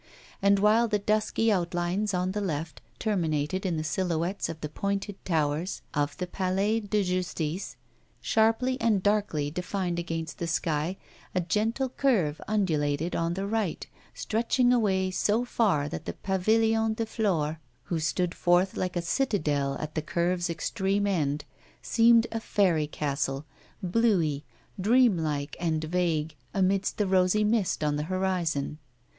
[0.41, 5.23] And while the dusky outlines on the left terminated in the silhouettes of the pointed
[5.25, 7.75] towers of the Palais de Justice,
[8.19, 10.97] sharply and darkly defined against the sky,
[11.35, 13.85] a gentle curve undulated on the right,
[14.15, 19.75] stretching away so far that the Pavillon de Flore, who stood forth like a citadel
[19.79, 21.45] at the curve's extreme end,
[21.83, 23.45] seemed a fairy castle,
[23.83, 24.45] bluey,
[24.79, 28.79] dreamlike and vague, amidst the rosy mist on the horizon.